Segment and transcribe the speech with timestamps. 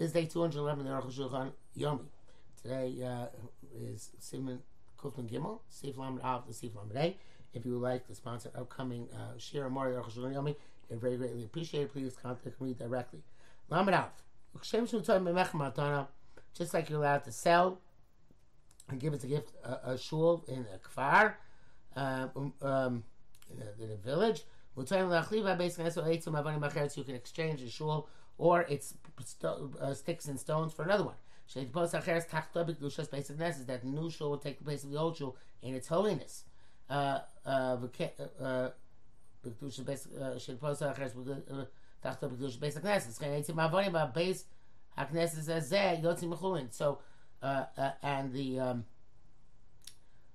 [0.00, 2.06] This day 211 in the Aruch Shulchan Yomi.
[2.62, 3.26] Today uh,
[3.78, 4.60] is Simon
[4.98, 7.16] Kufman Gimel, Sif Lamed Av, the Sif Lamed
[7.52, 10.56] If you would like to sponsor upcoming uh, Shir Mori Aruch Shulchan Yomi,
[10.88, 11.92] it's very greatly appreciated.
[11.92, 13.20] Please contact me directly.
[13.68, 14.08] Lamed Av.
[16.54, 17.78] Just like you're allowed to sell
[18.88, 21.34] and give as a gift a, a shul in a kfar,
[21.94, 23.04] um, um,
[23.50, 24.44] in, a, in a village.
[24.78, 24.84] You
[27.04, 28.08] can exchange a shul
[28.40, 28.94] or its
[29.80, 31.14] uh, sticks and stones for another one.
[33.08, 35.74] basic is that the new shul will take the place of the old shul in
[35.74, 36.44] its holiness.
[36.88, 37.76] Uh, uh,
[46.72, 46.98] so,
[47.42, 48.84] uh, uh, and the um,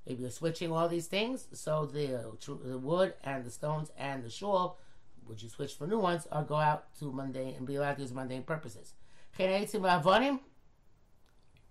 [0.06, 2.24] if you're switching all these things, so the,
[2.64, 4.78] the wood and the stones and the shul,
[5.26, 8.02] which you switch for new ones, or go out to mundane and be allowed to
[8.02, 8.94] use mundane purposes.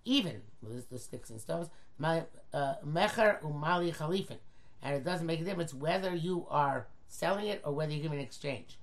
[0.05, 1.69] Even with the sticks and stones,
[2.01, 4.37] uh, mecher umali chalifin,
[4.81, 8.19] and it doesn't make a difference whether you are selling it or whether you're giving
[8.19, 8.77] an exchange.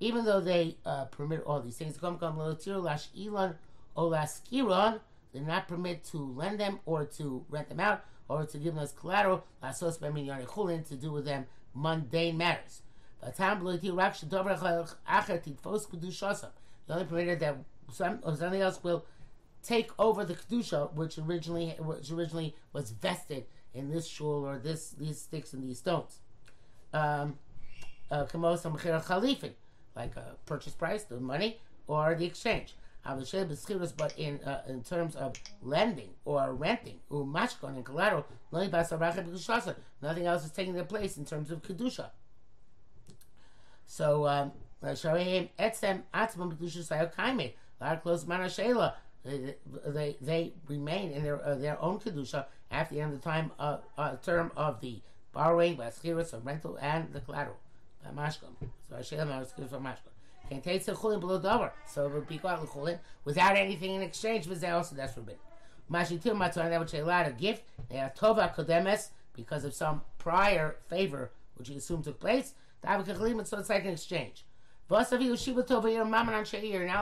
[0.00, 1.98] Even though they uh, permit all these things,
[5.32, 8.82] they're not permit to lend them or to rent them out or to give them
[8.82, 12.82] as collateral, to do with them mundane matters.
[16.86, 17.56] The only permitted that
[17.90, 19.06] some, something else will
[19.62, 24.90] take over the kedusha, which originally which originally was vested in this shul or this
[24.90, 26.20] these sticks and these stones.
[26.92, 27.38] Um,
[28.10, 28.26] uh,
[29.96, 35.34] like a purchase price, the money, or the exchange but in uh, in terms of
[35.62, 41.62] lending or renting, umashkon and collateral, nothing else is taking their place in terms of
[41.62, 42.10] kedusha.
[43.86, 44.52] So, um.
[49.24, 53.50] They, they remain in their uh, their own kedusha after the end of the time
[53.58, 55.00] uh, uh, term of the
[55.32, 57.56] borrowing, baschiris, or rental, and the collateral.
[58.14, 58.54] Mashkon.
[58.88, 60.13] So is for mashkon.
[60.48, 61.70] Can't take chulin below davar.
[61.86, 64.48] So it would be called chulin without anything in exchange.
[64.48, 65.40] But also that's forbidden.
[65.90, 67.64] Mashitim matzah that would say a lot of gift.
[67.90, 72.54] They are tova kodemes because of some prior favor which you assume took place.
[72.82, 74.44] So it's like an exchange.
[74.90, 75.18] You're not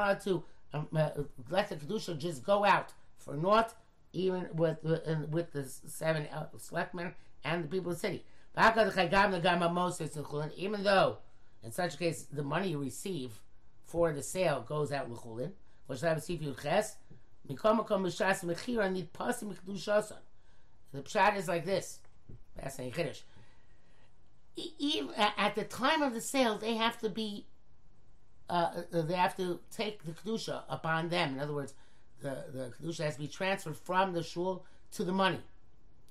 [0.02, 0.44] allowed to
[0.74, 1.10] um, uh,
[1.50, 3.74] let the kedusha just go out for naught,
[4.12, 7.14] even with uh, with the seven uh, selectmen
[7.44, 8.24] and the people of the city.
[10.56, 11.18] Even though
[11.62, 13.40] in such a case, the money you receive
[13.84, 15.52] for the sale goes out l'chulin.
[20.92, 21.98] The pshat is like this.
[22.56, 22.78] That's.
[24.78, 27.46] Even at the time of the sale, they have to be.
[28.50, 31.34] Uh, uh, they have to take the kedusha upon them.
[31.34, 31.74] In other words,
[32.20, 35.40] the the kedusha has to be transferred from the shul to the money.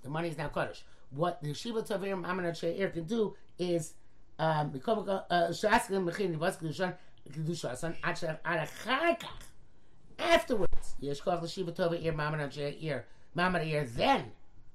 [0.02, 0.84] The money is now kaddish.
[1.12, 3.94] What the shiva tavir mamanat she'ir can do is
[10.20, 13.06] afterwards, Yeshkov L'Shiva Tova Ir Mamad Ir
[13.38, 14.32] Mamad Ir, then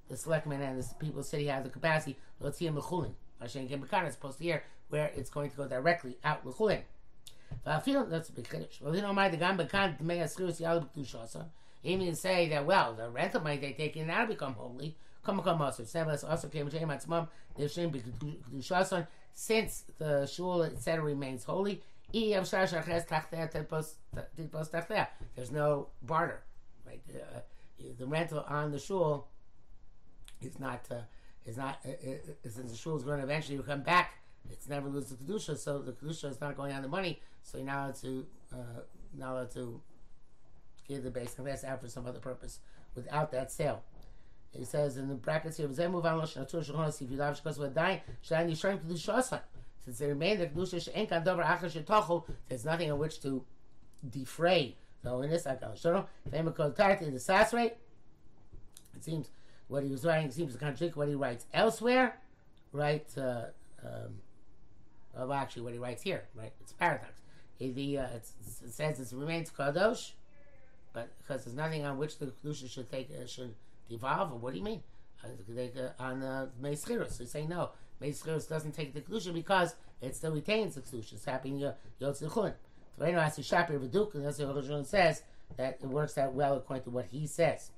[0.09, 2.17] the selectmen and the people said he has the capacity,
[2.53, 3.13] see him L'chulin.
[3.41, 6.83] Hashem Gem Bekan supposed to hear where it's going to go directly out L'chulin.
[7.67, 8.49] Va'afil, that's big
[8.81, 11.45] you know, my the Gam Bekan Dmei Aschirus Yalu B'Kedusha
[11.83, 14.97] Even say that, well, the rental money they take in, that'll become holy.
[15.25, 15.83] Come come also.
[15.83, 17.29] Nevertheless, also came to Matzmam,
[17.59, 19.07] Nishim B'Kedushason,
[19.37, 21.05] since the shul etc.
[21.05, 21.83] remains holy.
[25.37, 26.43] There's no barter,
[26.87, 27.03] right?
[27.15, 27.41] Uh,
[27.99, 29.29] the rental on the shul
[30.41, 31.03] is not uh,
[31.45, 34.15] is not uh, uh since the shul is going to eventually come back.
[34.51, 37.21] It's never lose the kedusha, so the kedusha is not going on the money.
[37.43, 38.81] So you're now to uh,
[39.17, 39.81] now to
[40.89, 42.61] give the base class out for some other purpose
[42.95, 43.83] without that sale.
[44.59, 47.59] He says in the brackets here, "Zeh move on loshna tur shulchan si vidav shkos
[47.59, 49.41] v'dayin shani yishrayim kedusha asan."
[49.85, 53.45] Since they remain the kedusha she'en kan davar achar shetochel, there's nothing on which to
[54.09, 54.77] defray.
[55.03, 57.75] So in this akal shono, fame kol tarti the sas rate.
[58.95, 59.31] It seems
[59.69, 62.19] what he was writing seems to contradict what he writes elsewhere,
[62.73, 63.07] right?
[63.17, 63.47] Uh,
[63.85, 64.21] um,
[65.15, 66.53] well, actually, what he writes here, right?
[66.61, 67.21] It's paradox.
[67.59, 68.27] the, uh, it
[68.71, 70.13] says it remains kadosh,
[70.93, 73.55] but because there's nothing on which the kedusha should take uh, should
[73.89, 74.83] what do you mean?
[75.25, 75.29] Uh,
[75.61, 77.71] uh, on uh, they say no.
[78.01, 81.15] Meischiris doesn't take the kedusha because it still retains the kedusha.
[81.15, 82.53] It's happening Yotzichun.
[82.99, 85.23] Toreno has to shapir v'duk, and that's what Rosh says
[85.57, 87.71] that it works out well according to what he says.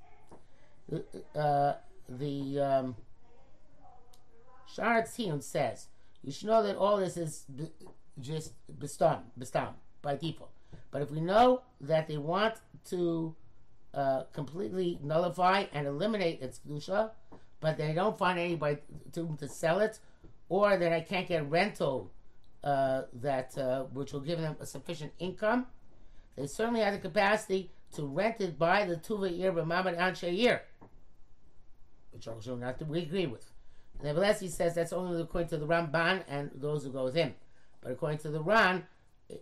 [1.35, 1.73] Uh,
[2.07, 2.95] the um,
[4.65, 5.87] Shaar HaTziyun says
[6.23, 7.69] you should know that all this is b-
[8.19, 10.51] just bestam, bestam by default.
[10.91, 12.55] But if we know that they want
[12.89, 13.35] to
[13.93, 17.11] uh, completely nullify and eliminate its kedusha,
[17.59, 18.77] but they don't find anybody
[19.13, 19.99] to, to sell it,
[20.47, 22.11] or that I can't get rental
[22.63, 25.67] uh, that uh, which will give them a sufficient income,
[26.35, 30.61] they certainly have the capacity to rent it by the tuva b'mamad anshe year,
[32.11, 33.51] which also not we agree with.
[34.01, 37.33] Nevertheless, he says that's only according to the Ramban and those who go with him.
[37.81, 38.85] But according to the Ran,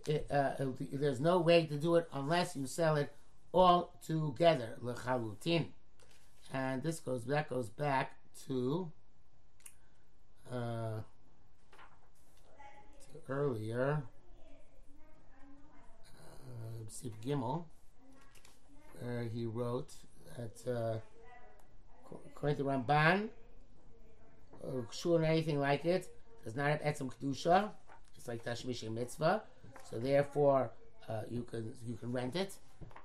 [0.06, 0.52] it, uh,
[0.92, 3.12] there's no way to do it unless you sell it
[3.52, 5.66] all together, lechalutin.
[6.52, 8.12] And this goes that goes back
[8.46, 8.90] to,
[10.50, 11.00] uh,
[13.02, 14.02] to earlier,
[16.46, 17.64] uh, Sif Gimel,
[19.00, 19.92] where he wrote
[20.36, 20.98] that uh,
[22.26, 23.28] according to Ramban,
[24.64, 26.08] uh, or anything like it
[26.44, 27.70] does not have etzem kedusha.
[28.16, 29.42] It's like tashmish mitzvah,
[29.88, 30.70] so therefore
[31.08, 32.54] uh, you can you can rent it.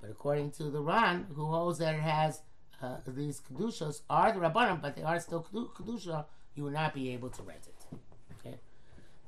[0.01, 2.41] But according to the Ran, who holds that it has
[2.83, 6.25] uh, these kedushas are the rabbanim, but they are still kedusha,
[6.55, 7.97] you will not be able to rent it.
[8.39, 8.57] Okay.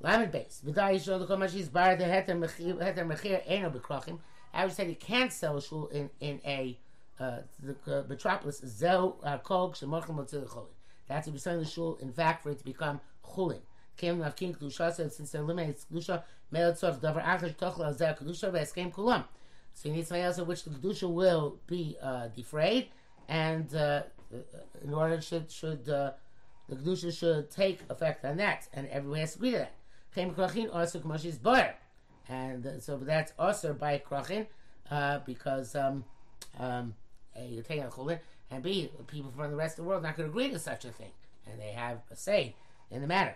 [0.01, 0.62] Lamed base.
[0.65, 4.19] V'day yishol the komashis bar the heter mechir eno bekrachim.
[4.53, 6.77] I would say you can't sell a shul in in a
[7.19, 8.62] uh, the uh, metropolis.
[8.65, 10.68] Zel uh, kol shemochem otzil
[11.07, 11.97] That's to be selling the shul.
[12.01, 13.62] In fact, for it to become chulin.
[13.97, 18.51] Came of king kedusha said since they eliminated kedusha, me'etzov davar achash tochla zel kedusha
[18.51, 19.24] ve'eskem kulam.
[19.75, 22.88] So you need something else in which the kedusha will be uh, defrayed,
[23.27, 24.04] and uh,
[24.81, 26.12] in order should should uh,
[26.69, 29.74] the kedusha should take effect on that, and everyone has to agree to that.
[30.16, 31.75] Chem krachin also kamashis bar,
[32.30, 34.48] and uh, so that's also by krachin
[34.89, 36.06] uh, because um,
[36.57, 36.95] um,
[37.36, 38.19] a, you're taking a chulin,
[38.50, 40.57] and b people from the rest of the world are not going to agree to
[40.57, 41.12] such a thing,
[41.45, 42.56] and they have a say
[42.89, 43.36] in the matter.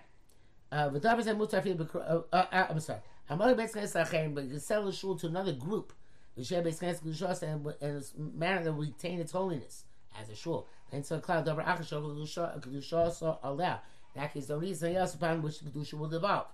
[0.72, 3.00] Uh, uh, uh, I'm sorry.
[3.30, 5.94] I'm only but you sell the shul to another group
[6.38, 8.02] and in a
[8.38, 9.86] manner that retain its holiness
[10.20, 10.68] as a shul.
[10.92, 13.80] And so cloud davar achashov kedusha also allow.
[14.16, 16.48] That don't need something else upon which the kedusha will devolve.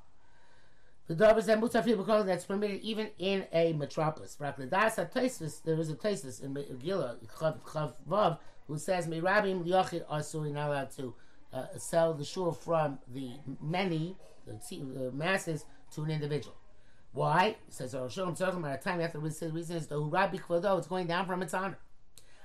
[1.07, 4.35] The davar that mutafil because that's permitted even in a metropolis.
[4.35, 10.67] There is a thesis in Megillah Chav Vav who says "May Mirabim Yochid are not
[10.67, 11.13] allowed to
[11.53, 16.55] uh, sell the shul from the many, the, the masses, to an individual.
[17.15, 17.55] Why?
[17.69, 20.87] Says Rosh Hashanah at a time after we the reason is the Rabbi Kvodo, it's
[20.87, 21.79] going down from its honor.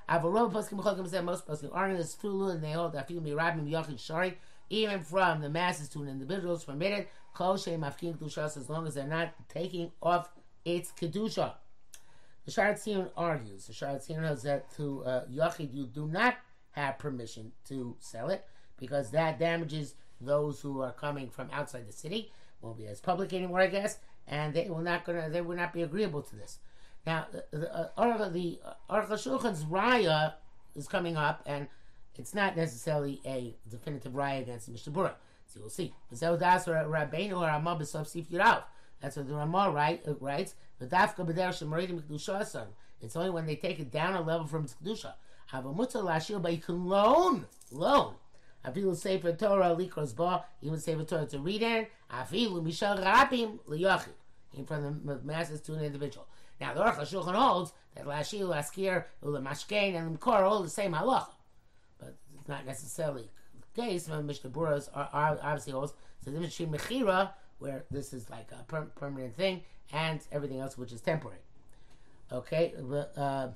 [0.09, 2.71] I have a Avarov Poskim Chokim said most Poskim are in this Tulu and they
[2.71, 4.39] hold that few Mirabim Yochid Shari,
[4.71, 7.09] even from the masses to an individual is permitted.
[7.35, 10.31] Kol Shem Afkin Kedushas as long as they're not taking off
[10.65, 11.55] its Kedusha.
[12.45, 16.37] The Sharat argues, the Sharat knows that to uh, Yochid you do not
[16.71, 18.47] have permission to sell it
[18.79, 22.31] because that damages those who are coming from outside the city.
[22.61, 25.73] Won't be as public anymore, I guess and they will not gonna they will not
[25.73, 26.59] be agreeable to this.
[27.07, 30.35] Now, the uh, the Aruch Shulchan's raya
[30.75, 31.67] is coming up, and
[32.17, 35.15] it's not necessarily a definitive raya against Mishnah Berurah.
[35.47, 35.95] So you'll see.
[36.11, 36.23] That's
[39.17, 40.55] what the Ramah right, uh, writes.
[43.03, 45.15] It's only when they take it down a level from its kedusha.
[45.47, 48.15] Have a mutter lashir, but you can loan, loan
[48.65, 51.87] Afilu Sefer Torah likros ba, even Sefer Torah to read in.
[52.12, 54.09] Afilu mishal rabim liyachid,
[54.55, 56.27] in front of the masses to an individual.
[56.61, 60.93] Now the Aruch HaShulchan holds that Lashil, Laskir, Ulamashkein, and Limkor are all the same
[60.93, 61.31] halacha,
[61.99, 63.31] but it's not necessarily
[63.75, 64.09] the case.
[64.09, 68.62] Mishnah Berurah are, are obviously holds so the Mishnah Mechira, where this is like a
[68.64, 69.62] per- permanent thing,
[69.93, 71.40] and everything else which is temporary.
[72.31, 73.17] Okay, but.
[73.17, 73.49] Uh,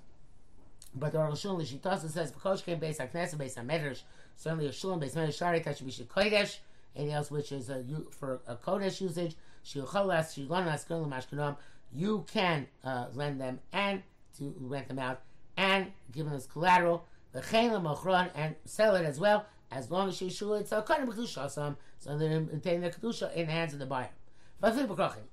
[0.96, 4.02] but the Aruch Shulchan Lishitasa says because came based on Knesset, based on Medrash,
[4.36, 6.58] certainly a Shulam based on Shari be Kodesh,
[6.96, 11.56] anything else which is a, for a Kodesh usage, Shiuchalas, Shilanas, Kulam, Mashkanam,
[11.92, 14.02] you can uh, lend them and
[14.38, 15.20] to rent them out
[15.56, 20.20] and give them as collateral, the Chayla and sell it as well, as long as
[20.20, 23.86] Yeshua, it's a Kodesh Kedusha, so they're maintaining the Kedusha in the hands of the
[23.86, 24.10] buyer.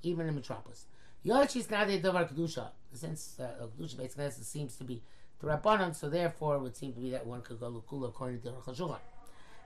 [0.03, 0.85] Even in Metropolis.
[1.25, 5.01] Yochis now they Dovar Kedusha, since uh, Kedusha basically seems to be
[5.41, 8.41] the Rabbanon, so therefore it would seem to be that one could go Lukula according
[8.41, 8.99] to the Chashulchan.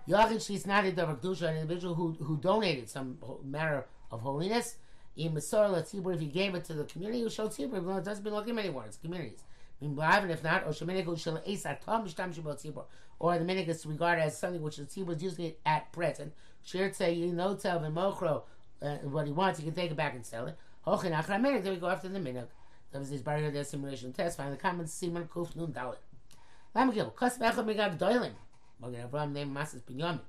[0.08, 4.76] Yachid she's not a Kedusha, an individual who, who donated some matter of holiness.
[5.18, 8.24] In Masor Latibur, if he gave it to the community, who showed Tibur, it doesn't
[8.24, 9.44] belong to anymore, it's communities.
[9.82, 9.98] And
[10.32, 10.64] if not,
[13.20, 16.34] or the minig is regarded as something which the tzibur is using it at present.
[16.64, 18.44] Shir say you know tell mochro
[18.82, 20.58] uh, what he wants, he can take it back and sell it.
[20.86, 22.48] Hochin achra minig, then we go after the minig.
[22.92, 24.38] That was his barrier the simulation test.
[24.38, 25.98] Find the common Simon Kuf Nun Dalit.
[26.76, 28.34] Lamgil, Kos Bechel Megad Doilim.
[28.82, 30.22] Magen Avram named Masas Binyamin.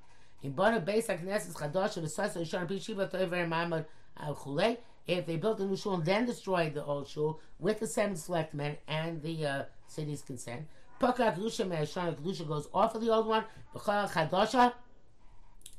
[0.43, 3.85] In Bona Beis HaKnesses Chadosh of the Sasa Yishon Pi Shiva Toiver Mamad
[4.17, 4.77] Al Chulei.
[5.07, 8.15] if they built a new shul and then destroyed the old shul with the seven
[8.15, 10.67] selectmen and the uh, city's consent,
[10.99, 14.73] Paka Kedusha Me'ashana Kedusha goes off of the old one, B'chal Chadosha,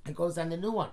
[0.07, 0.91] It goes on the new one.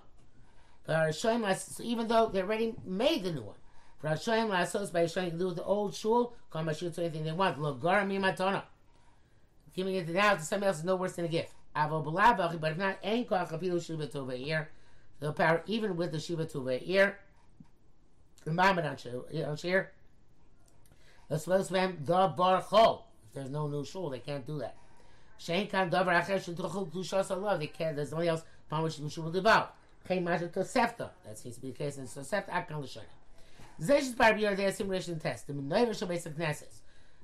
[0.85, 3.55] So even though they already made the new one.
[4.03, 7.59] Hashem Lasos by Hashem can do with the old shul, to anything they want.
[7.59, 8.63] Lo Garami Matona.
[9.75, 11.53] Giving it now to somebody else is no worse than a gift.
[11.75, 14.69] Avo Balabach, but if not, Ein Koach Apilu Shiva Tova ear.
[15.19, 17.19] The power even with the Shiva Tova ear.
[18.45, 18.97] The Mammon on
[19.57, 19.89] Shir.
[21.27, 23.01] The supposed them the Bar Chol.
[23.27, 24.77] If there's no new shul, they can't do that.
[25.39, 27.57] Shein Kan Davar Acher Shidruchel Dushas Allah.
[27.57, 27.95] They can't.
[27.95, 29.69] There's nobody else upon which the shul will devour.
[30.07, 31.09] Kein Masha Tosefta.
[31.25, 33.01] That seems to be the case in Tosefta Akan L'Shana.
[33.81, 35.47] Zesh Bar Biyardeh simulation test.
[35.47, 36.81] The Menorah Shal Basic Knesses.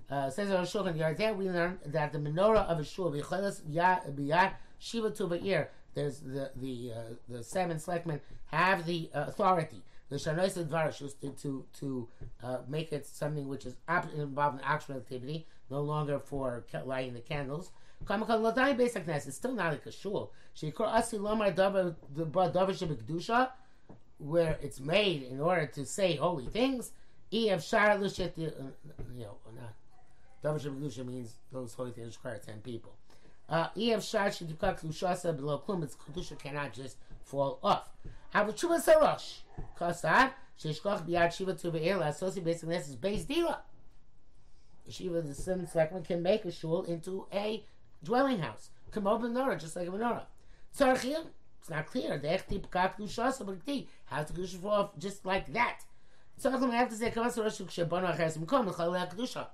[0.10, 4.52] Uh, says on Shulchan Yardeh, we learn that the menorah of a shul b'chelas biyad
[4.78, 5.68] shiva tu ba'ir.
[5.94, 9.82] There's the the uh, the seven selectmen have the uh, authority.
[10.10, 12.10] The shanois dvarashus to to to
[12.44, 13.78] uh, make it something which is
[14.14, 17.72] involved in actual activity, no longer for lighting the candles.
[18.10, 20.34] It's still not like a shul.
[24.22, 26.92] Where it's made in order to say holy things.
[27.34, 28.52] EF Shara Lushet, you
[29.18, 29.74] know, not
[30.44, 32.94] Kedusha means those holy things require ten people.
[33.52, 37.90] Uh, Ef Shar Shedukak Kedushasa below Klum, its Kedusha cannot just fall off.
[38.34, 39.40] Havuchuva Sarosh,
[39.78, 43.58] Kosar, Sheshkoch Biad Shiva Tu Be'er, associate basically this is base dila.
[44.90, 47.64] Shiva, the seventh selectman, can make a shul into a
[48.04, 48.70] dwelling house.
[48.92, 50.24] Come over menorah, just like a menorah.
[50.78, 51.26] Tzarchim,
[51.62, 52.18] it's not clear.
[52.18, 53.58] The Echti Pekak Kedushasa, but
[54.06, 55.80] how to Kedusha fall off just like that.
[56.42, 59.48] Tzarchim, I have to say, Kamas Rosh Shebanu Acheres Mkom, L'chalei Kedusha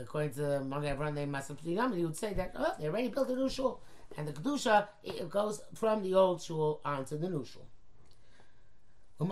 [0.00, 3.34] according to Magen Avraham named Masam he would say that oh, they already built a
[3.34, 3.80] new shul,
[4.16, 7.66] and the kedusha it goes from the old shul onto the new shul.
[9.18, 9.28] Um,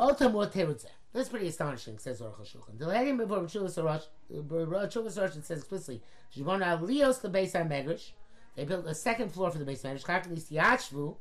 [1.13, 2.79] That's pretty astonishing, says Aruch HaShulchan.
[2.79, 6.03] The lady before Chuvas Arash, it says explicitly,
[6.35, 8.13] Shivon Lios the base on Medrash.
[8.57, 11.17] They built a second floor for the base Medrash, Chaklis Yachvu,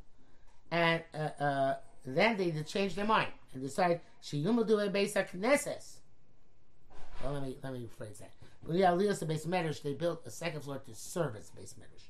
[0.73, 3.61] and uh, uh, then they changed their mind and
[4.63, 5.97] do a base Knesses.
[7.23, 8.31] Well, let me let me rephrase that.
[8.65, 8.77] When
[9.19, 12.07] the base medrash, they built a second floor to serve as base medrash.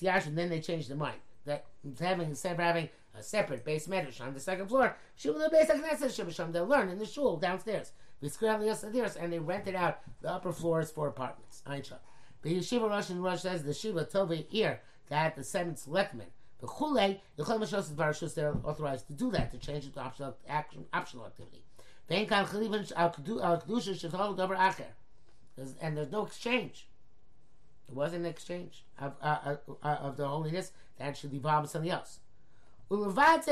[0.00, 1.66] Yash, and then they changed their mind that
[1.98, 5.66] having instead of having a separate base medrash on the second floor, shul the base
[5.66, 6.52] Knesset Shibasham.
[6.52, 7.90] They'll learn in the shul downstairs.
[8.22, 11.62] And they rented out the upper floors for apartments.
[11.66, 16.28] The yeshiva Rosh and Rosh says the shiva Tove here that the seventh selectmen.
[16.62, 20.00] The chule, the chol mashos varashus, they're authorized to do that to change it to
[20.00, 21.64] optional, action, optional activity.
[22.08, 24.86] Vein kan chalivan al kedusha shethol davar acher.
[25.80, 26.86] And there's no exchange.
[27.88, 31.90] It wasn't an exchange of, uh, uh, uh, of the holiness that should devolve something
[31.90, 32.20] else.
[32.88, 33.48] Besides,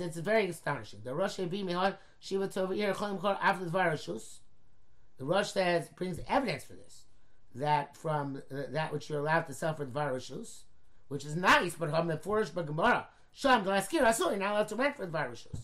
[0.00, 1.00] it's very astonishing.
[1.02, 4.38] The Rosh Mihad Shiva Tovir Cholim after the Varashus.
[5.18, 7.06] The Rosh says brings evidence for this.
[7.54, 10.62] That from uh, that which you're allowed to suffer the Varashus,
[11.08, 14.76] which is nice, but from the Forish Bagamara, Sham Glaskir Asur, you're not allowed to
[14.76, 15.60] rent for the Varashus.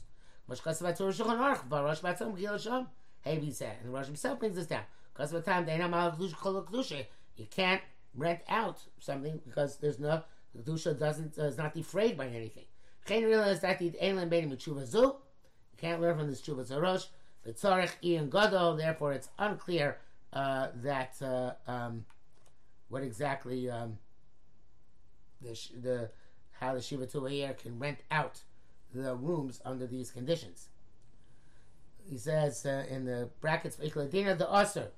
[0.50, 2.88] Mashkas Vatur Shulchan Aruch, Varosh Batzam Gil Sham.
[3.22, 4.82] Heavy said, and the Rosh himself brings this down.
[5.16, 7.80] The time they kedusha, you can't
[8.14, 10.22] rent out something because there's no
[10.54, 12.64] the kedusha doesn't uh, is not defrayed by anything.
[13.06, 14.98] Can't realize that the Eilim Beidim Tshuva Zu.
[14.98, 15.16] You
[15.78, 17.06] can't learn from this Tshuva Zarosh.
[17.44, 18.76] The Tzarech Ian Gadol.
[18.76, 19.98] Therefore, it's unclear
[20.32, 22.04] uh, that uh, um,
[22.88, 23.98] what exactly um,
[25.40, 26.10] the the
[26.60, 28.40] how the Shiva Tuvayer can rent out
[28.94, 30.68] the rooms under these conditions
[32.08, 34.88] he says uh, in the brackets, Ikladina the Usr,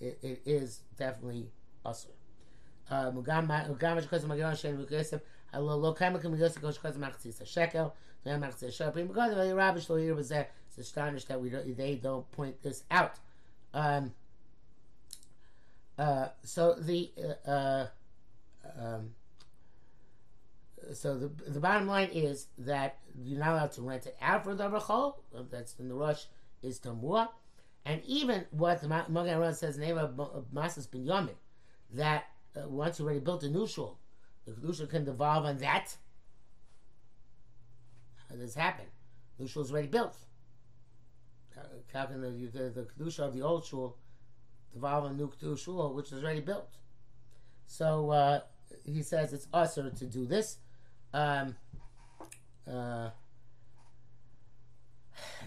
[0.00, 1.50] it, it is definitely
[1.84, 2.06] Usr.
[10.68, 13.14] It's astonished that we don't, they don't point this out.
[13.72, 14.12] Um,
[15.98, 17.10] uh, so the
[17.46, 17.86] uh, uh,
[18.78, 19.14] um,
[20.92, 24.54] so the the bottom line is that you're not allowed to rent it out for
[24.54, 25.14] the rachol.
[25.50, 26.26] That's in the rush
[26.62, 27.28] is Tamua.
[27.84, 31.36] And even what the Magen Avraham says of Masas bin Yamin,
[31.94, 32.24] that
[32.56, 33.98] uh, once you already built a new shul,
[34.44, 35.96] the Kedusha can devolve on that.
[38.28, 38.86] How does this happen?
[39.38, 40.16] New shul is already built.
[41.92, 43.96] How can the, the, the Kedusha of the old shul
[44.72, 46.76] devolve on new shul which is already built?
[47.66, 48.40] So uh,
[48.84, 50.58] he says it's usher to do this.
[51.16, 51.56] Um,
[52.70, 53.08] uh,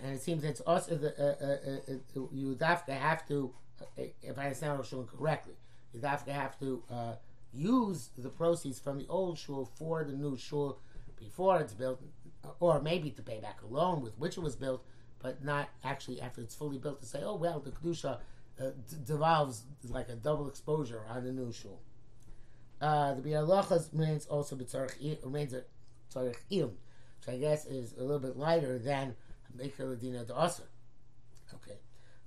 [0.04, 3.54] and it seems it's also the, uh, uh, uh, you have to have to,
[3.98, 5.54] if I understand Rosh correctly,
[5.94, 6.82] you have to have to
[7.54, 10.80] use the proceeds from the old shul for the new shul
[11.20, 12.02] before it's built.
[12.60, 14.84] or maybe to pay back a loan with which it was built,
[15.22, 18.18] but not actually after it's fully built to say, oh well, the kedusha
[18.60, 21.80] uh, d- devolves like a double exposure on the new shul.
[22.82, 25.64] Uh, the bialachas means also b'tzarich remains a
[26.16, 29.16] which I guess is a little bit lighter than
[29.56, 30.62] Mekel Ladina Da'asa.
[31.56, 31.78] Okay.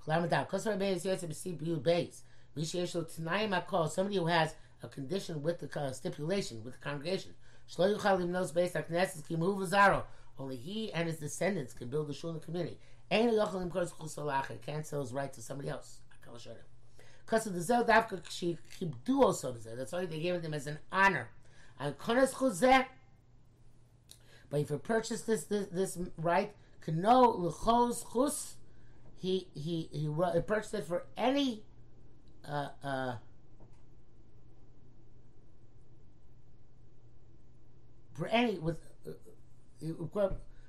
[0.06, 0.48] Chlamadav.
[0.48, 2.20] Kosar Beis Yetzer B'Si B'Yu Beis.
[2.56, 3.90] Mishayeshlo Tanayim Akol.
[3.90, 7.32] Somebody who has a condition with the uh, stipulation, with the congregation.
[7.70, 10.04] Shlo Yuchal Limnos Beis HaKnesses Ki Muhu V'Zaro.
[10.38, 12.78] Only he and his descendants can build the shul in the community.
[13.10, 14.62] Ein Yochal Lim Kor Zchus.
[14.64, 16.00] Can't sell his right to somebody else.
[16.12, 16.71] Akal Shonim.
[17.32, 20.66] Because of the Zel Davka She Kibdu also That's why they gave it him as
[20.66, 21.30] an honor.
[21.80, 22.84] And Konas Chuzeh.
[24.50, 26.54] But if you purchase this, this, this right,
[26.86, 28.56] Kno L'chos Chus,
[29.16, 31.62] he, he, he, he purchased it for any
[32.46, 33.14] uh, uh,
[38.12, 38.76] for any with
[39.08, 40.28] uh,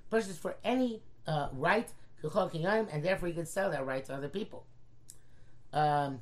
[0.10, 1.92] purchased for any uh, right
[2.24, 4.66] and therefore he can sell that right to other people.
[5.74, 6.22] Um,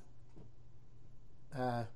[1.55, 1.87] Ber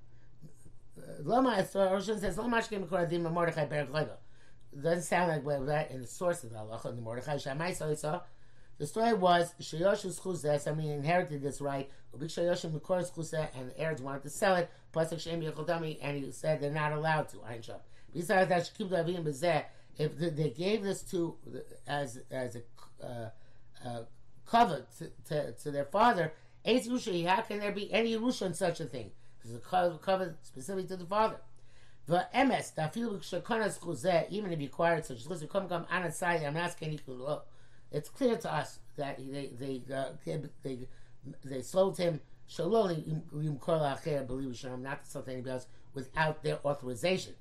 [4.82, 7.74] Doesn't sound like well, that in the source of the halacha in the Mordechai Shammai.
[8.78, 11.90] The story was Shayosh Chuzeh, somebody inherited this right.
[12.14, 14.70] Ubik Shayosh Mikor Chuzeh, and the heirs wanted to sell it.
[14.94, 17.42] Pasuk Shem Yechodami, and he said they're not allowed to.
[17.44, 17.62] Ein.
[18.14, 19.64] Besides that, Shkim Davim Bezeh,
[19.98, 21.38] if they gave this to
[21.88, 23.30] as as a uh,
[23.86, 24.04] uh,
[24.46, 26.34] cover to, to, to, their father,
[26.66, 29.12] Eitz Rusha, how can there be any Rusha in such a thing?
[29.46, 31.38] It's a cover specifically to the father.
[32.08, 36.12] The MS, the feel shekonas chuzeh, even if you acquired such as come come on
[36.12, 37.00] side, I'm asking you
[37.92, 40.88] it's clear to us that they they uh, they, they,
[41.44, 42.90] they sold him shalom
[44.84, 47.34] not to sell to anybody else without their authorization.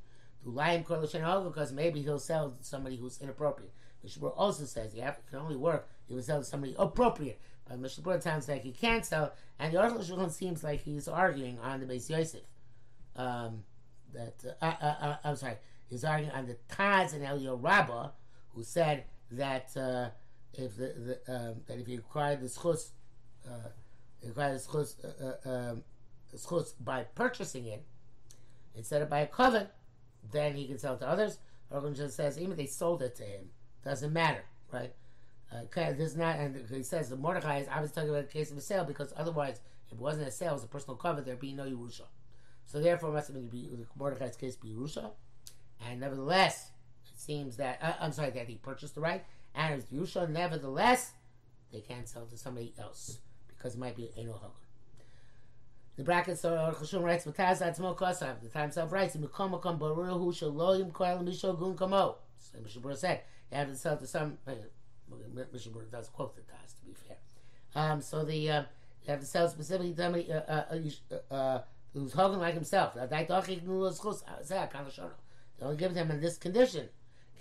[0.45, 3.73] To lie because maybe he'll sell to somebody who's inappropriate.
[4.05, 7.41] Mishabur also says you have, can only work if you sell to somebody appropriate.
[7.69, 11.81] But Mishabur sounds like he can't sell, and the Aruch seems like he's arguing on
[11.81, 12.43] the Beis Yosef.
[13.17, 13.65] Um,
[14.13, 15.57] that uh, uh, uh, I'm sorry,
[15.89, 18.11] he's arguing on the Taz and Elio Rabbah,
[18.55, 20.09] who said that uh,
[20.53, 22.91] if the, the um, that if you acquire the schus,
[23.47, 23.69] uh,
[24.29, 25.85] acquire the schus, uh, uh, um,
[26.37, 27.83] schus by purchasing it
[28.75, 29.71] instead of by a covet,
[30.33, 31.39] then he can sell it to others.
[31.71, 33.49] Organ just says even if they sold it to him,
[33.85, 34.93] doesn't matter, right?
[35.53, 37.69] Uh, this not, and he says the Mordechai is.
[37.69, 40.55] Was talking about a case of a sale because otherwise, it wasn't a sale, it
[40.55, 41.25] was a personal covet.
[41.25, 42.03] There'd be no Yerusha.
[42.67, 45.11] So therefore, it must have been be, Mordechai's case be Yerusha,
[45.87, 46.71] and nevertheless,
[47.07, 51.13] it seems that uh, I'm sorry that he purchased the right, and if Yusha, nevertheless,
[51.73, 54.51] they can't sell to somebody else because it might be Eno Hagar.
[55.97, 60.19] The brackets are Chashum writes, "V'taz atzmo kosav." The time self writes, "Mikom makom baruch
[60.19, 64.39] hu shaloyim koel mishogun kamo." So Mishabur said, "You have to sell to some."
[65.53, 67.17] Mishabur does quote the Taz, to be fair.
[67.75, 68.63] Um, so the uh,
[69.05, 70.65] you have to sell specifically to somebody uh, uh,
[71.11, 72.95] uh, uh who's holding like himself.
[72.95, 73.01] They
[75.63, 76.89] only give them in this condition.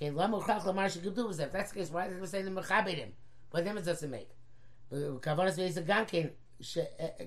[0.02, 3.14] Okay, If that's the case, why did we say the mechabed him?
[3.52, 4.30] What difference does it make?
[4.92, 6.32] Kavanas veis a kain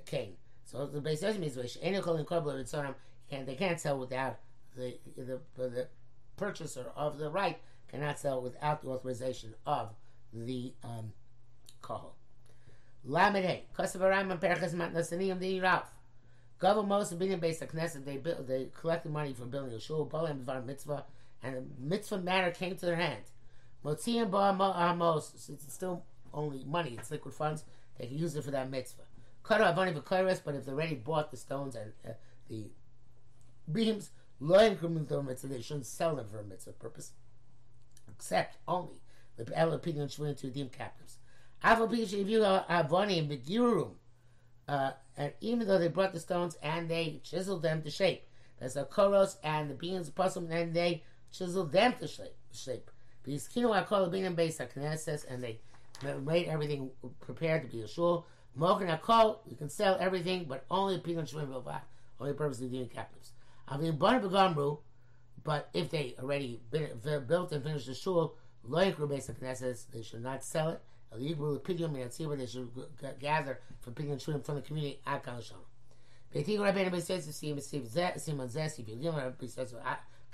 [0.05, 0.37] kain.
[0.65, 2.95] So the base doesn't mean which any kol in korbel ritzonim
[3.31, 4.39] can they can't sell without
[4.77, 5.89] the the the
[6.37, 9.95] purchaser of the right cannot sell without the authorization of
[10.33, 11.13] the um,
[11.83, 12.13] kohol.
[13.05, 15.61] Lamed Kosovaram and Perchas Matnasanim the.
[16.59, 19.81] Government most of being based on Knesset, they built, they collected money for building a
[19.81, 21.05] shul, Bolam Bvar Mitzvah,
[21.43, 23.25] and the mitzvah matter came to their hand.
[23.85, 27.65] Motziim ba'amos, since it's still only money, it's liquid funds,
[27.99, 29.03] they can use it for that mitzvah.
[29.49, 30.01] Off only for
[30.45, 32.13] but if they already bought the stones and uh,
[32.49, 32.65] the
[33.71, 34.11] beams,
[34.41, 37.13] loin mitzvah, they shouldn't sell them for a mitzvah purpose,
[38.11, 39.01] except only
[39.37, 41.19] the El opinion shvuin to redeem captives.
[41.65, 43.93] Avol if you avonim begirum,
[44.69, 48.27] uh, and even though they brought the stones and they chiseled them to shape,
[48.59, 52.91] there's a koros and the beams, puzzle, and they chiseled them to shape.
[53.23, 55.59] Because Kino Akol being based on Knesset, and they
[56.25, 58.27] made everything prepared to be a shul.
[58.59, 61.81] Mokin Akol, you can sell everything, but only Pinot Shemim
[62.19, 63.33] only purpose of dealing captives.
[63.69, 68.37] I mean, but if they already built and finished the shul,
[68.69, 70.81] Loikru based on Knesset, they should not sell it.
[71.13, 72.69] The Yibru Pidyon Miyatzibah, they should
[73.21, 75.55] gather from Pidyon Shemim from the community at Kalashon.
[76.35, 79.75] Beitig Rabbeinu says to see him, Simon Zesi, Rabbi says,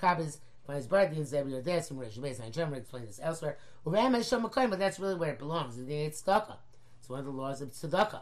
[0.01, 3.57] Kabbas, by his birth, the Zebul Yodes, from Rish Beis Hashem, explain this elsewhere.
[3.85, 5.77] Uram Hashem Makayim, but that's really where it belongs.
[5.77, 5.95] In the.
[5.95, 8.21] It's one of the laws of Tzedakah.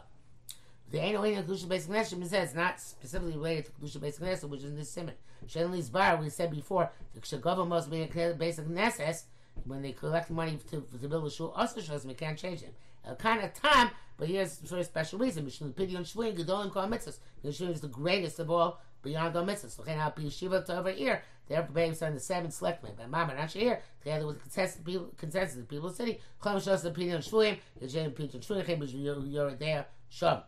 [0.90, 4.60] The ain't in Kedusha Beis Knesset it's not specifically related to Kedusha Beis Knesset, which
[4.60, 5.14] is in this simon.
[5.46, 9.22] Shenli's bar, we said before, the Kshagava must be a Beis Knesset,
[9.64, 12.72] when they collect money to, to build a shul, also shows we can't change them.
[13.04, 15.44] A kind of time, but here's for a special reason.
[15.44, 17.18] Mishnah Pidyon Shvuim Gedolim Kol Mitzvahs.
[17.44, 19.76] Yeshua is the greatest of all beyond all mitzvahs.
[19.76, 21.22] So, I'll be Shiva to over here.
[21.48, 22.92] They're based on the seven selectmen.
[22.96, 26.20] But Mama not here together with the consensus, people, of the people of the city.
[26.40, 27.58] Chom Shos the Pidyon Shvuim.
[27.82, 28.64] Yeshem Pidyon Shvuim.
[28.64, 30.42] Chem Yoredea Shom.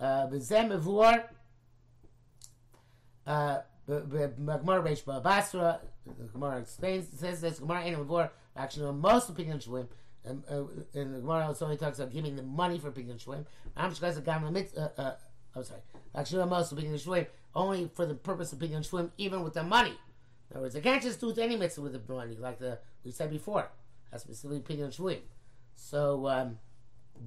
[0.00, 1.24] B'zem Mevur.
[3.86, 9.88] Gemara Reish Basra, the Gemara explains, says this, Gemara Ein Mavor, actually, most of Shvuim,
[10.24, 13.44] and, uh, and the Gemara also talks about giving the money for Shvuim.
[13.76, 13.92] I'm
[14.24, 15.14] Gam uh, uh,
[15.54, 15.80] I'm sorry,
[16.14, 19.98] actually, most of Shvuim, only for the purpose of Pidyon Shvuim, even with the money.
[20.50, 23.10] In other words, they can't just do any mitzvah with the money, like the we
[23.10, 23.70] said before.
[24.10, 25.20] That's specifically Pidyon Shvuim.
[25.76, 26.58] So, um,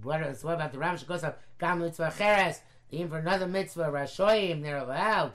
[0.02, 4.64] what, so what about the Ram Shekosam, Gam Mitzvah Cheres, even for another mitzvah, Rashoyim,
[4.64, 5.34] they're allowed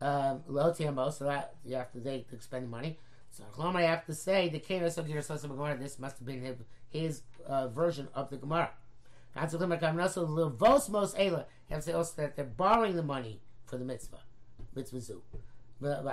[0.00, 2.98] um, low TMO, so that you have to they expend money.
[3.30, 5.76] So I have to say the Kena Sogir Sosa Gemara.
[5.76, 6.56] This must have been his,
[6.88, 8.70] his uh, version of the Gemara.
[9.34, 9.58] You have to
[11.82, 14.20] say also that they're borrowing the money for the mitzvah,
[14.74, 15.22] mitzvah zoo.
[15.80, 16.12] Then they're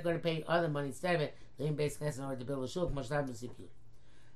[0.00, 1.34] going to pay other money instead of it.
[1.58, 2.88] They basically in order to build a shul.
[2.88, 3.68] To see you.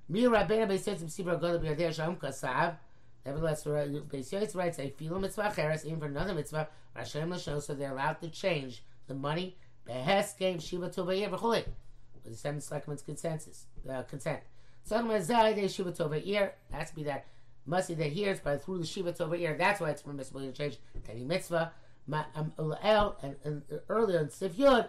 [0.09, 2.77] Mi Rabbeinu Beisetzim Sibra Gola B'Yadei Shalom Kasav.
[3.25, 7.75] Nevertheless, Beis Yosef writes a feel mitzvah cheres, even for another mitzvah, Rashem Lashon, so
[7.75, 9.57] they're allowed to change the money.
[9.87, 11.67] Behes gave Shiva Tovayir v'chulei,
[12.15, 14.41] with the seven selectmen's consensus, uh, consent.
[14.85, 17.27] So Mazai de Shiva Tovayir has to be that
[17.67, 20.79] must be that here, but through the Shiva Tovayir, that's why it's permissible to change
[21.09, 21.73] any mitzvah.
[22.11, 22.53] Um,
[22.83, 24.89] and, and earlier in Sif Yud,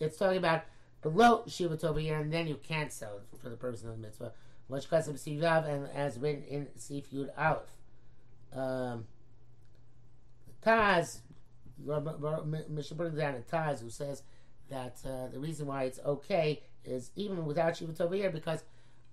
[0.00, 0.64] it's talking about
[1.02, 4.32] below Shiva Tovayir, and then you can't sell it for the purpose of the mitzvah
[4.68, 7.76] which Kasim Sivav and as written in Sif Yud Aleph.
[8.52, 9.06] Um,
[10.64, 11.20] Taz,
[11.78, 14.22] Mishnah brings down a Taz who says
[14.70, 18.64] that uh, the reason why it's okay is even without Shiva here because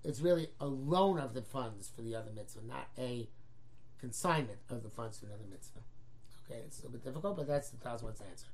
[0.04, 3.28] it's really a loan of the funds for the other mitzvah, not a
[4.00, 5.80] consignment of the funds for another mitzvah.
[6.46, 8.48] Okay, it's a little bit difficult, but that's the Taz to answer.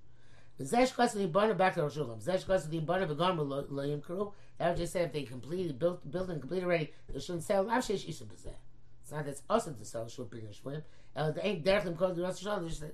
[0.62, 2.24] Zesh Kosli Bana back to Rosh Hashanah.
[2.24, 3.38] Zesh Kosli Bana Begon
[3.70, 4.32] Loyim Kuru.
[4.58, 7.70] That would just say if they completed, built, built and completed already, they shouldn't sell.
[7.70, 8.54] Isha Bezeh.
[9.02, 10.82] It's not that it's also to sell Shul Pig and Shwim.
[11.14, 12.92] And they ain't Derechim Kol Rosh Hashanah.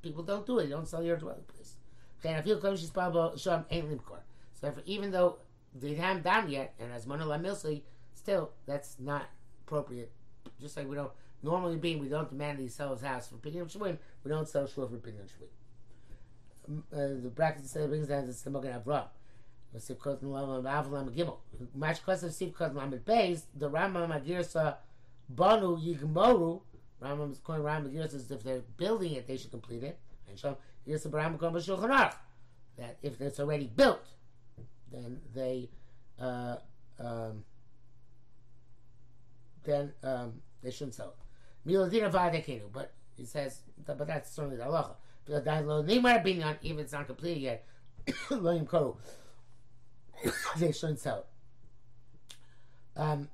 [0.00, 0.64] People don't do it.
[0.64, 1.74] You don't sell your dwelling place.
[2.20, 4.20] Okay, I feel Kom Shis Sham ain't Limkor.
[4.54, 5.38] So therefore, even though
[5.74, 7.82] they haven't done yet, and as Mona Lamilsi,
[8.14, 9.26] still, that's not
[9.66, 10.12] appropriate.
[10.60, 11.10] Just like we don't,
[11.42, 14.48] normally being, we don't demand that he sell house for Pig and Shwim, we don't
[14.48, 15.48] sell Shul for Pig and Shwim
[16.90, 19.06] the bracket says brings down the Mogen Avram.
[19.78, 21.38] Sif Kotan Lavam Avlam Gimel.
[21.74, 24.76] Match class of Sif Kotan Lamed Beis, the Rambam Agirsa
[25.28, 26.60] Banu Yigmoru.
[27.02, 29.98] Rambam is calling Rambam Agirsa as if they're building it, they should complete it.
[30.28, 32.14] And so here's the Rambam Kom Shulchan Aruch
[32.78, 34.06] that if it's already built,
[34.90, 35.68] then they
[36.20, 36.56] uh,
[36.98, 37.44] um,
[39.64, 41.70] then um, they shouldn't sell it.
[41.70, 44.94] Miladina Vadekenu, but he says, but that's certainly the halacha
[46.62, 47.66] even it's not completed yet,
[48.30, 48.96] William Koru,
[50.56, 53.00] they shouldn't sell it.
[53.00, 53.28] Um,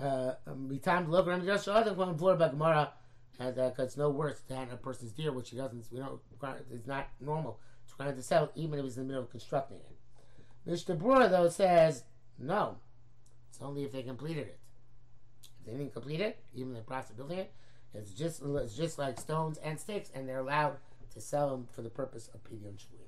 [0.00, 2.92] uh, um, we time to look around just other one for by Gemara,
[3.38, 5.86] and uh, it's no worse than a person's deer, which he doesn't.
[5.90, 6.20] We don't.
[6.72, 7.58] It's not normal
[7.88, 10.70] to try to sell, even if he's in the middle of constructing it.
[10.70, 10.98] Mr.
[10.98, 12.04] Brewer though says
[12.38, 12.76] no.
[13.50, 14.58] It's only if they completed it.
[15.60, 17.52] If they didn't complete it, even the process of building it,
[17.92, 20.76] it's just it's just like stones and sticks, and they're allowed
[21.14, 23.03] to sell them for the purpose of pidyon shvuim.